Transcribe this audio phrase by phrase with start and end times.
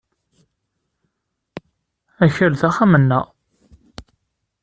[2.25, 3.25] Akal d axxam-nneɣ.